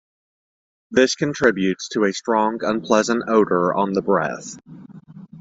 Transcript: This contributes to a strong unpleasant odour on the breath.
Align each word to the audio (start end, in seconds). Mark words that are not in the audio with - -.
This 0.89 1.13
contributes 1.13 1.87
to 1.89 2.05
a 2.05 2.11
strong 2.11 2.57
unpleasant 2.63 3.25
odour 3.27 3.75
on 3.75 3.93
the 3.93 4.01
breath. 4.01 4.57